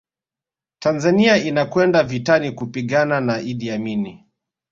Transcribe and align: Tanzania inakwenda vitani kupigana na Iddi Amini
Tanzania 0.79 1.37
inakwenda 1.37 2.03
vitani 2.03 2.51
kupigana 2.51 3.21
na 3.21 3.41
Iddi 3.41 3.71
Amini 3.71 4.25